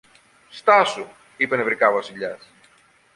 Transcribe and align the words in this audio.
Στάσου, 0.49 1.05
είπε 1.37 1.55
νευρικά 1.55 1.89
ο 1.89 1.93
Βασιλιάς 1.93 2.49